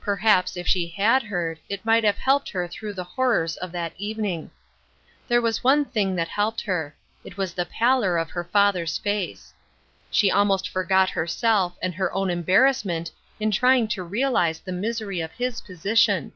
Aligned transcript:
Perhaps, 0.00 0.56
if 0.56 0.66
she 0.66 0.88
had 0.88 1.22
heard, 1.22 1.60
it 1.68 1.84
might 1.84 2.02
have 2.02 2.18
helped 2.18 2.48
her 2.50 2.66
through 2.66 2.92
the 2.92 3.04
horrors 3.04 3.56
of 3.58 3.70
that 3.70 3.92
evening. 3.96 4.50
There 5.28 5.40
was 5.40 5.62
one 5.62 5.84
thing 5.84 6.16
that 6.16 6.26
helped 6.26 6.62
her. 6.62 6.96
It 7.22 7.36
was 7.36 7.54
the 7.54 7.64
pallor 7.66 8.18
of 8.18 8.30
her 8.30 8.42
father's 8.42 8.98
face. 8.98 9.54
She 10.10 10.28
almost 10.28 10.68
forgot 10.68 11.10
herself 11.10 11.78
and 11.80 11.94
her 11.94 12.12
own 12.12 12.30
embarrassment 12.30 13.12
in 13.38 13.52
try 13.52 13.76
ing 13.76 13.88
to 13.94 14.02
realize 14.02 14.58
the 14.58 14.72
misery 14.72 15.20
of 15.20 15.30
his 15.30 15.60
position. 15.60 16.32